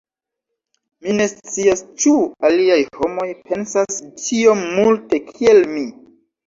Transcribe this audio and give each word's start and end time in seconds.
Mi 1.05 1.13
ne 1.17 1.27
scias 1.33 1.83
ĉu 2.05 2.15
aliaj 2.51 2.81
homoj 2.99 3.29
pensas 3.51 4.01
tiom 4.27 4.67
multe 4.81 5.23
kiel 5.33 5.65
mi. 5.79 5.91